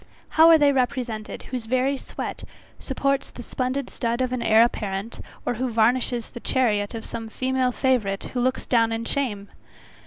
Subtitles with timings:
[0.29, 2.43] How are they represented, whose very sweat
[2.79, 7.71] supports the splendid stud of an heir apparent, or varnishes the chariot of some female
[7.71, 9.49] favourite who looks down on shame?